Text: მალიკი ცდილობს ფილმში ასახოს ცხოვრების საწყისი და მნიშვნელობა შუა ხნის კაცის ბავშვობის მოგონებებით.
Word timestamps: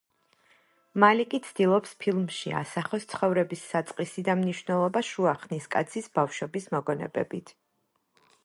მალიკი 1.01 1.39
ცდილობს 1.47 1.91
ფილმში 2.05 2.55
ასახოს 2.61 3.05
ცხოვრების 3.13 3.67
საწყისი 3.73 4.25
და 4.31 4.37
მნიშვნელობა 4.43 5.05
შუა 5.13 5.37
ხნის 5.45 5.69
კაცის 5.77 6.13
ბავშვობის 6.17 6.71
მოგონებებით. 6.79 7.55